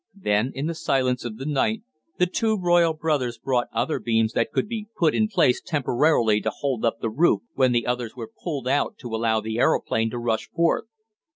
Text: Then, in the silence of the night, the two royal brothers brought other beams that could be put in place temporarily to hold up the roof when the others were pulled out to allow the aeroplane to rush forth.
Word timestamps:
Then, 0.19 0.51
in 0.55 0.65
the 0.65 0.73
silence 0.73 1.23
of 1.25 1.37
the 1.37 1.45
night, 1.45 1.83
the 2.17 2.25
two 2.25 2.57
royal 2.57 2.93
brothers 2.95 3.37
brought 3.37 3.67
other 3.71 3.99
beams 3.99 4.33
that 4.33 4.51
could 4.51 4.67
be 4.67 4.87
put 4.97 5.13
in 5.13 5.27
place 5.27 5.61
temporarily 5.61 6.41
to 6.41 6.49
hold 6.49 6.83
up 6.83 7.01
the 7.01 7.09
roof 7.11 7.43
when 7.53 7.71
the 7.71 7.85
others 7.85 8.15
were 8.15 8.31
pulled 8.43 8.67
out 8.67 8.97
to 8.97 9.13
allow 9.15 9.41
the 9.41 9.59
aeroplane 9.59 10.09
to 10.09 10.17
rush 10.17 10.49
forth. 10.49 10.85